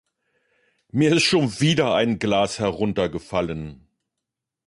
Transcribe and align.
Mir 0.89 1.13
ist 1.13 1.21
schon 1.25 1.59
wieder 1.59 1.93
ein 1.93 2.17
Glas 2.17 2.57
heruntergefallen. 2.57 3.87